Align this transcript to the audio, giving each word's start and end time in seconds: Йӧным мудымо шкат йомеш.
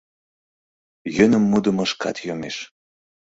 Йӧным 1.15 1.43
мудымо 1.51 1.83
шкат 1.91 2.17
йомеш. 2.27 2.57